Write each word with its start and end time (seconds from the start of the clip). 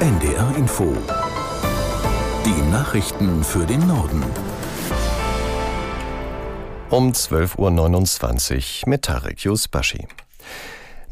NDR 0.00 0.54
Info. 0.56 0.92
Die 2.46 2.70
Nachrichten 2.70 3.44
für 3.44 3.66
den 3.66 3.86
Norden. 3.86 4.24
Um 6.88 7.12
12.29 7.12 8.84
Uhr 8.84 8.88
mit 8.88 9.02
Tarek 9.02 9.44
Yusbashi. 9.44 10.06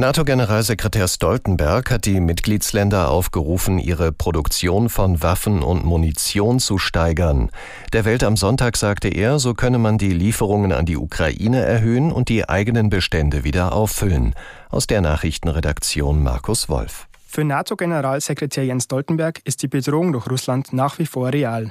NATO-Generalsekretär 0.01 1.09
Stoltenberg 1.09 1.91
hat 1.91 2.05
die 2.05 2.21
Mitgliedsländer 2.21 3.11
aufgerufen, 3.11 3.81
ihre 3.81 4.13
Produktion 4.13 4.89
von 4.89 5.25
Waffen 5.25 5.61
und 5.61 5.85
Munition 5.85 6.61
zu 6.61 6.79
steigern. 6.79 7.51
Der 7.93 8.05
Welt 8.05 8.23
am 8.23 8.37
Sonntag 8.37 8.77
sagte 8.77 9.09
er, 9.09 9.41
so 9.41 9.55
könne 9.55 9.79
man 9.79 9.99
die 9.99 10.13
Lieferungen 10.13 10.71
an 10.71 10.87
die 10.87 10.97
Ukraine 10.97 11.63
erhöhen 11.63 12.13
und 12.13 12.29
die 12.29 12.49
eigenen 12.49 12.91
Bestände 12.91 13.43
wieder 13.43 13.73
auffüllen. 13.73 14.37
Aus 14.71 14.87
der 14.87 15.01
Nachrichtenredaktion 15.01 16.23
Markus 16.23 16.69
Wolf. 16.69 17.08
Für 17.31 17.45
NATO-Generalsekretär 17.45 18.65
Jens 18.65 18.85
Stoltenberg 18.85 19.41
ist 19.45 19.63
die 19.63 19.69
Bedrohung 19.69 20.13
durch 20.13 20.29
Russland 20.29 20.73
nach 20.73 20.99
wie 20.99 21.07
vor 21.07 21.33
real. 21.33 21.71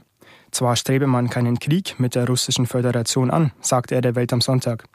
Zwar 0.52 0.78
strebe 0.78 1.08
man 1.08 1.30
keinen 1.30 1.60
Krieg 1.60 2.00
mit 2.00 2.16
der 2.16 2.28
Russischen 2.28 2.68
Föderation 2.68 3.30
an, 3.30 3.52
sagte 3.60 3.96
er 3.96 4.02
der 4.02 4.16
Welt 4.16 4.32
am 4.32 4.40
Sonntag 4.40 4.86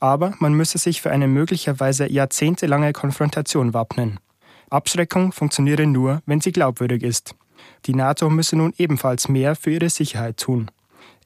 aber 0.00 0.34
man 0.38 0.54
müsse 0.54 0.78
sich 0.78 1.02
für 1.02 1.10
eine 1.10 1.28
möglicherweise 1.28 2.10
jahrzehntelange 2.10 2.92
Konfrontation 2.92 3.74
wappnen. 3.74 4.18
Abschreckung 4.70 5.32
funktioniere 5.32 5.86
nur, 5.86 6.22
wenn 6.26 6.40
sie 6.40 6.52
glaubwürdig 6.52 7.02
ist. 7.02 7.34
Die 7.86 7.94
NATO 7.94 8.30
müsse 8.30 8.56
nun 8.56 8.74
ebenfalls 8.76 9.28
mehr 9.28 9.56
für 9.56 9.70
ihre 9.70 9.90
Sicherheit 9.90 10.36
tun. 10.38 10.70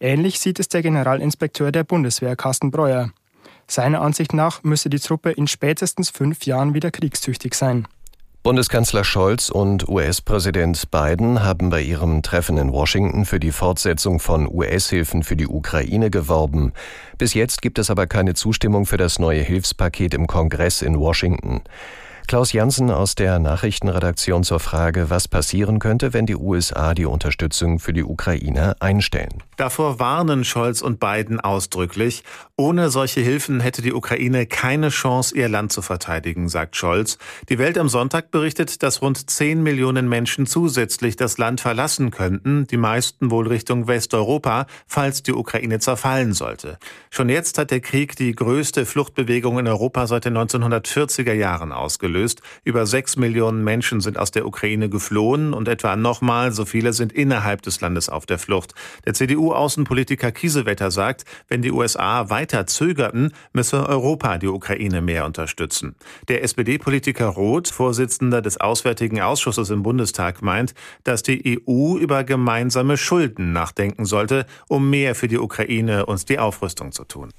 Ähnlich 0.00 0.40
sieht 0.40 0.58
es 0.58 0.68
der 0.68 0.82
Generalinspekteur 0.82 1.72
der 1.72 1.84
Bundeswehr 1.84 2.36
Carsten 2.36 2.70
Breuer. 2.70 3.10
Seiner 3.66 4.00
Ansicht 4.00 4.32
nach 4.32 4.62
müsse 4.62 4.90
die 4.90 4.98
Truppe 4.98 5.30
in 5.30 5.46
spätestens 5.46 6.10
fünf 6.10 6.46
Jahren 6.46 6.74
wieder 6.74 6.90
kriegstüchtig 6.90 7.54
sein. 7.54 7.86
Bundeskanzler 8.42 9.04
Scholz 9.04 9.50
und 9.50 9.88
US-Präsident 9.88 10.90
Biden 10.90 11.44
haben 11.44 11.70
bei 11.70 11.80
ihrem 11.80 12.22
Treffen 12.22 12.56
in 12.56 12.72
Washington 12.72 13.24
für 13.24 13.38
die 13.38 13.52
Fortsetzung 13.52 14.18
von 14.18 14.52
US-Hilfen 14.52 15.22
für 15.22 15.36
die 15.36 15.46
Ukraine 15.46 16.10
geworben. 16.10 16.72
Bis 17.18 17.34
jetzt 17.34 17.62
gibt 17.62 17.78
es 17.78 17.88
aber 17.88 18.08
keine 18.08 18.34
Zustimmung 18.34 18.84
für 18.84 18.96
das 18.96 19.20
neue 19.20 19.42
Hilfspaket 19.42 20.12
im 20.14 20.26
Kongress 20.26 20.82
in 20.82 20.98
Washington. 20.98 21.60
Klaus 22.28 22.52
Janssen 22.52 22.90
aus 22.90 23.14
der 23.14 23.38
Nachrichtenredaktion 23.38 24.44
zur 24.44 24.60
Frage, 24.60 25.10
was 25.10 25.28
passieren 25.28 25.78
könnte, 25.80 26.12
wenn 26.12 26.24
die 26.24 26.36
USA 26.36 26.94
die 26.94 27.04
Unterstützung 27.04 27.78
für 27.78 27.92
die 27.92 28.04
Ukraine 28.04 28.76
einstellen. 28.80 29.42
Davor 29.56 29.98
warnen 29.98 30.44
Scholz 30.44 30.82
und 30.82 30.98
Biden 30.98 31.40
ausdrücklich. 31.40 32.22
Ohne 32.56 32.90
solche 32.90 33.20
Hilfen 33.20 33.60
hätte 33.60 33.82
die 33.82 33.92
Ukraine 33.92 34.46
keine 34.46 34.88
Chance, 34.88 35.36
ihr 35.36 35.48
Land 35.48 35.72
zu 35.72 35.82
verteidigen, 35.82 36.48
sagt 36.48 36.76
Scholz. 36.76 37.18
Die 37.48 37.58
Welt 37.58 37.76
am 37.76 37.88
Sonntag 37.88 38.30
berichtet, 38.30 38.82
dass 38.82 39.02
rund 39.02 39.30
10 39.30 39.62
Millionen 39.62 40.08
Menschen 40.08 40.46
zusätzlich 40.46 41.16
das 41.16 41.38
Land 41.38 41.60
verlassen 41.60 42.10
könnten, 42.10 42.66
die 42.66 42.76
meisten 42.76 43.30
wohl 43.30 43.46
Richtung 43.46 43.88
Westeuropa, 43.88 44.66
falls 44.86 45.22
die 45.22 45.32
Ukraine 45.32 45.80
zerfallen 45.80 46.32
sollte. 46.32 46.78
Schon 47.10 47.28
jetzt 47.28 47.58
hat 47.58 47.70
der 47.70 47.80
Krieg 47.80 48.16
die 48.16 48.34
größte 48.34 48.86
Fluchtbewegung 48.86 49.58
in 49.58 49.68
Europa 49.68 50.06
seit 50.06 50.24
den 50.24 50.36
1940er 50.38 51.32
Jahren 51.32 51.72
ausgelöst 51.72 52.11
ausgelöst. 52.12 52.42
Über 52.64 52.86
sechs 52.86 53.16
Millionen 53.16 53.64
Menschen 53.64 54.00
sind 54.00 54.18
aus 54.18 54.30
der 54.30 54.46
Ukraine 54.46 54.88
geflohen 54.88 55.54
und 55.54 55.68
etwa 55.68 55.96
nochmal 55.96 56.52
so 56.52 56.64
viele 56.64 56.92
sind 56.92 57.12
innerhalb 57.12 57.62
des 57.62 57.80
Landes 57.80 58.08
auf 58.08 58.26
der 58.26 58.38
Flucht. 58.38 58.74
Der 59.06 59.14
CDU-Außenpolitiker 59.14 60.32
Kiesewetter 60.32 60.90
sagt, 60.90 61.24
wenn 61.48 61.62
die 61.62 61.72
USA 61.72 62.30
weiter 62.30 62.66
zögerten, 62.66 63.32
müsse 63.52 63.88
Europa 63.88 64.38
die 64.38 64.48
Ukraine 64.48 65.00
mehr 65.00 65.24
unterstützen. 65.24 65.94
Der 66.28 66.42
SPD-Politiker 66.42 67.26
Roth, 67.26 67.68
Vorsitzender 67.68 68.42
des 68.42 68.60
Auswärtigen 68.60 69.20
Ausschusses 69.20 69.70
im 69.70 69.82
Bundestag, 69.82 70.42
meint, 70.42 70.74
dass 71.04 71.22
die 71.22 71.62
EU 71.68 71.96
über 71.96 72.24
gemeinsame 72.24 72.96
Schulden 72.96 73.52
nachdenken 73.52 74.04
sollte, 74.04 74.46
um 74.68 74.90
mehr 74.90 75.14
für 75.14 75.28
die 75.28 75.38
Ukraine 75.38 76.06
und 76.06 76.28
die 76.28 76.38
Aufrüstung 76.38 76.92
zu 76.92 77.04
tun. 77.04 77.30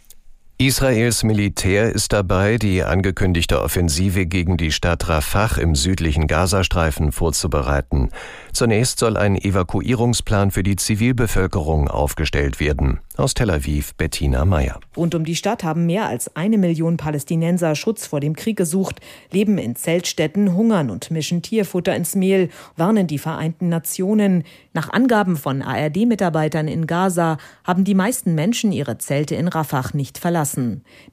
Israels 0.60 1.24
Militär 1.24 1.92
ist 1.92 2.14
dabei, 2.14 2.58
die 2.58 2.84
angekündigte 2.84 3.60
Offensive 3.60 4.28
gegen 4.28 4.56
die 4.56 4.72
Stadt 4.72 5.10
Rafah 5.10 5.58
im 5.60 5.74
südlichen 5.74 6.28
Gazastreifen 6.28 7.12
vorzubereiten. 7.12 8.10
Zunächst 8.52 9.00
soll 9.00 9.18
ein 9.18 9.36
Evakuierungsplan 9.36 10.52
für 10.52 10.62
die 10.62 10.76
Zivilbevölkerung 10.76 11.88
aufgestellt 11.88 12.60
werden. 12.60 13.00
Aus 13.18 13.34
Tel 13.34 13.50
Aviv 13.50 13.96
Bettina 13.96 14.46
Meyer. 14.46 14.80
Rund 14.96 15.16
um 15.16 15.26
die 15.26 15.36
Stadt 15.36 15.64
haben 15.64 15.88
mehr 15.88 16.08
als 16.08 16.36
eine 16.36 16.60
Million 16.60 16.98
Palästinenser 16.98 17.76
Schutz 17.76 18.06
vor 18.06 18.20
dem 18.20 18.36
Krieg 18.36 18.56
gesucht, 18.58 19.02
leben 19.32 19.58
in 19.58 19.76
Zeltstätten, 19.76 20.54
hungern 20.54 20.92
und 20.92 21.10
mischen 21.10 21.42
Tierfutter 21.42 21.96
ins 21.96 22.16
Mehl, 22.16 22.50
warnen 22.78 23.08
die 23.08 23.20
Vereinten 23.20 23.70
Nationen. 23.70 24.44
Nach 24.74 24.92
Angaben 24.92 25.36
von 25.36 25.64
ARD-Mitarbeitern 25.64 26.68
in 26.68 26.86
Gaza 26.86 27.38
haben 27.64 27.84
die 27.84 27.96
meisten 27.96 28.36
Menschen 28.36 28.72
ihre 28.72 29.00
Zelte 29.00 29.36
in 29.36 29.48
Rafah 29.48 29.84
nicht 29.94 30.20
verlassen. 30.20 30.43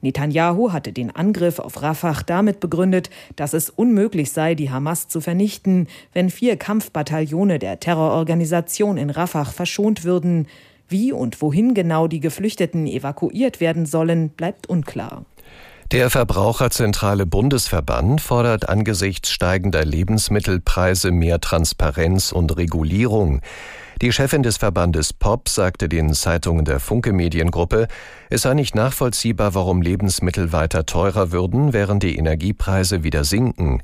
Netanyahu 0.01 0.71
hatte 0.71 0.93
den 0.93 1.15
Angriff 1.15 1.59
auf 1.59 1.81
Rafah 1.81 2.23
damit 2.25 2.59
begründet, 2.59 3.09
dass 3.35 3.53
es 3.53 3.69
unmöglich 3.69 4.31
sei, 4.31 4.55
die 4.55 4.69
Hamas 4.69 5.07
zu 5.07 5.21
vernichten, 5.21 5.87
wenn 6.13 6.29
vier 6.29 6.57
Kampfbataillone 6.57 7.59
der 7.59 7.79
Terrororganisation 7.79 8.97
in 8.97 9.09
Rafah 9.09 9.45
verschont 9.45 10.03
würden. 10.03 10.47
Wie 10.87 11.11
und 11.11 11.41
wohin 11.41 11.73
genau 11.73 12.07
die 12.07 12.19
Geflüchteten 12.19 12.85
evakuiert 12.85 13.61
werden 13.61 13.85
sollen, 13.85 14.29
bleibt 14.29 14.67
unklar. 14.67 15.25
Der 15.91 16.09
Verbraucherzentrale 16.09 17.25
Bundesverband 17.25 18.21
fordert 18.21 18.69
angesichts 18.69 19.29
steigender 19.29 19.83
Lebensmittelpreise 19.83 21.11
mehr 21.11 21.41
Transparenz 21.41 22.31
und 22.31 22.55
Regulierung. 22.55 23.41
Die 24.01 24.11
Chefin 24.11 24.41
des 24.41 24.57
Verbandes 24.57 25.13
POP 25.13 25.47
sagte 25.47 25.87
den 25.87 26.11
Zeitungen 26.15 26.65
der 26.65 26.79
Funke 26.79 27.13
Mediengruppe, 27.13 27.87
es 28.31 28.41
sei 28.41 28.55
nicht 28.55 28.73
nachvollziehbar, 28.73 29.53
warum 29.53 29.83
Lebensmittel 29.83 30.51
weiter 30.51 30.87
teurer 30.87 31.31
würden, 31.31 31.71
während 31.71 32.01
die 32.01 32.17
Energiepreise 32.17 33.03
wieder 33.03 33.23
sinken. 33.23 33.83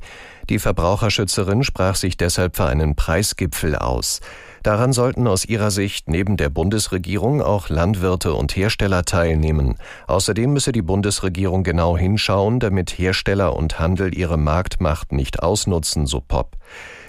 Die 0.50 0.58
Verbraucherschützerin 0.58 1.64
sprach 1.64 1.94
sich 1.94 2.18
deshalb 2.18 2.56
für 2.56 2.66
einen 2.66 2.96
Preisgipfel 2.96 3.76
aus. 3.76 4.20
Daran 4.64 4.92
sollten 4.92 5.28
aus 5.28 5.46
ihrer 5.46 5.70
Sicht 5.70 6.10
neben 6.10 6.36
der 6.36 6.50
Bundesregierung 6.50 7.44
auch 7.44 7.70
Landwirte 7.70 8.34
und 8.34 8.56
Hersteller 8.56 9.04
teilnehmen. 9.04 9.76
Außerdem 10.08 10.52
müsse 10.52 10.72
die 10.72 10.82
Bundesregierung 10.82 11.62
genau 11.62 11.96
hinschauen, 11.96 12.60
damit 12.60 12.98
Hersteller 12.98 13.56
und 13.56 13.78
Handel 13.78 14.18
ihre 14.18 14.38
Marktmacht 14.38 15.12
nicht 15.12 15.44
ausnutzen, 15.44 16.08
so 16.08 16.22
Pop. 16.22 16.58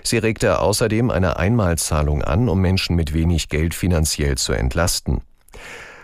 Sie 0.02 0.18
regte 0.18 0.60
außerdem 0.60 1.10
eine 1.10 1.38
Einmalzahlung 1.38 2.22
an, 2.22 2.48
um 2.48 2.60
Menschen 2.60 2.96
mit 2.96 3.12
wenig 3.12 3.48
Geld 3.48 3.74
finanziell 3.74 4.36
zu 4.36 4.52
entlasten. 4.52 5.22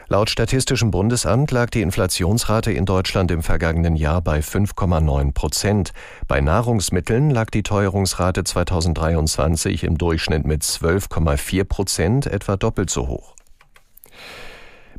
Laut 0.09 0.29
Statistischem 0.29 0.91
Bundesamt 0.91 1.51
lag 1.51 1.71
die 1.71 1.81
Inflationsrate 1.81 2.71
in 2.71 2.85
Deutschland 2.85 3.31
im 3.31 3.43
vergangenen 3.43 3.97
Jahr 3.97 4.21
bei 4.21 4.41
5,9 4.41 5.33
Prozent. 5.33 5.93
Bei 6.29 6.43
Nahrungsmitteln 6.43 7.31
lag 7.31 7.49
die 7.49 7.63
Teuerungsrate 7.63 8.45
2023 8.45 9.83
im 9.85 9.97
Durchschnitt 9.97 10.45
mit 10.45 10.63
12,4 10.63 11.65
Prozent 11.65 12.27
etwa 12.27 12.57
doppelt 12.57 12.91
so 12.91 13.09
hoch. 13.09 13.35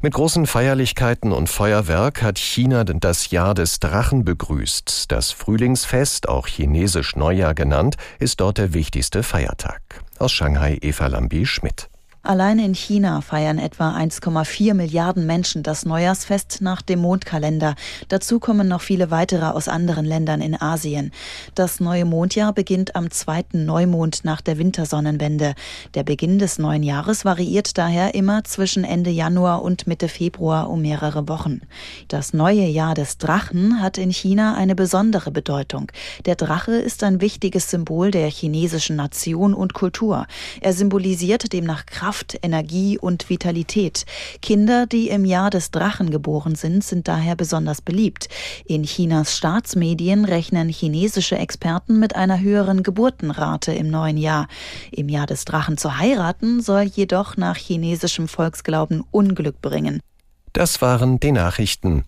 Mit 0.01 0.13
großen 0.13 0.45
Feierlichkeiten 0.45 1.31
und 1.31 1.50
Feuerwerk 1.50 2.22
hat 2.22 2.38
China 2.38 2.83
das 2.83 3.31
Jahr 3.31 3.53
des 3.53 3.79
Drachen 3.79 4.25
begrüßt. 4.25 5.11
Das 5.11 5.31
Frühlingsfest, 5.31 6.28
auch 6.28 6.47
chinesisch 6.47 7.16
Neujahr 7.16 7.53
genannt, 7.53 7.95
ist 8.19 8.41
dort 8.41 8.57
der 8.57 8.73
wichtigste 8.73 9.23
Feiertag. 9.23 9.81
Aus 10.19 10.31
Shanghai 10.31 10.78
Eva 10.81 11.07
Lambi 11.07 11.45
Schmidt. 11.45 11.89
Alleine 12.25 12.65
in 12.65 12.73
China 12.73 13.21
feiern 13.21 13.59
etwa 13.59 13.95
1,4 13.95 14.73
Milliarden 14.73 15.27
Menschen 15.27 15.61
das 15.61 15.85
Neujahrsfest 15.85 16.57
nach 16.59 16.81
dem 16.81 16.97
Mondkalender. 16.97 17.75
Dazu 18.07 18.39
kommen 18.39 18.67
noch 18.67 18.81
viele 18.81 19.11
weitere 19.11 19.45
aus 19.45 19.67
anderen 19.67 20.05
Ländern 20.05 20.41
in 20.41 20.59
Asien. 20.59 21.11
Das 21.53 21.79
neue 21.79 22.03
Mondjahr 22.03 22.51
beginnt 22.51 22.95
am 22.95 23.11
zweiten 23.11 23.65
Neumond 23.65 24.25
nach 24.25 24.41
der 24.41 24.57
Wintersonnenwende. 24.57 25.53
Der 25.93 26.01
Beginn 26.01 26.39
des 26.39 26.57
neuen 26.57 26.81
Jahres 26.81 27.25
variiert 27.25 27.77
daher 27.77 28.16
immer 28.16 28.43
zwischen 28.43 28.85
Ende 28.85 29.11
Januar 29.11 29.61
und 29.61 29.85
Mitte 29.85 30.07
Februar 30.07 30.71
um 30.71 30.81
mehrere 30.81 31.29
Wochen. 31.29 31.61
Das 32.07 32.33
neue 32.33 32.66
Jahr 32.66 32.95
des 32.95 33.19
Drachen 33.19 33.83
hat 33.83 33.99
in 33.99 34.09
China 34.09 34.55
eine 34.55 34.73
besondere 34.73 35.29
Bedeutung. 35.29 35.91
Der 36.25 36.35
Drache 36.35 36.71
ist 36.71 37.03
ein 37.03 37.21
wichtiges 37.21 37.69
Symbol 37.69 38.09
der 38.09 38.31
chinesischen 38.31 38.95
Nation 38.95 39.53
und 39.53 39.75
Kultur. 39.75 40.25
Er 40.61 40.73
symbolisiert 40.73 41.53
demnach 41.53 41.85
Kraft 41.85 42.15
Kraft, 42.16 42.40
Energie 42.41 42.97
und 42.97 43.29
Vitalität. 43.29 44.06
Kinder, 44.41 44.85
die 44.85 45.09
im 45.09 45.26
Jahr 45.26 45.50
des 45.50 45.72
Drachen 45.72 46.12
geboren 46.12 46.56
sind, 46.56 46.82
sind 46.82 47.09
daher 47.09 47.35
besonders 47.35 47.82
beliebt. 47.82 48.29
In 48.66 48.84
Chinas 48.84 49.35
Staatsmedien 49.35 50.23
rechnen 50.23 50.70
chinesische 50.70 51.38
Experten 51.38 52.00
mit 52.00 52.16
einer 52.16 52.40
höheren 52.40 52.84
Geburtenrate 52.84 53.73
im 53.73 53.90
neuen 53.90 54.16
Jahr. 54.16 54.47
Im 54.91 55.09
Jahr 55.09 55.28
des 55.28 55.44
Drachen 55.44 55.78
zu 55.78 55.97
heiraten 55.97 56.62
soll 56.62 56.84
jedoch 56.84 57.35
nach 57.35 57.58
chinesischem 57.58 58.29
Volksglauben 58.29 59.03
Unglück 59.12 59.62
bringen. 59.62 60.00
Das 60.53 60.82
waren 60.82 61.20
die 61.20 61.34
Nachrichten. 61.34 62.06